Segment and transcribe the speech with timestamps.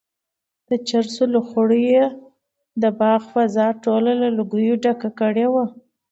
[0.69, 2.05] د چرسو لوخړو یې
[2.81, 5.65] د باغ فضا ټوله له لوګیو ډکه کړې وه.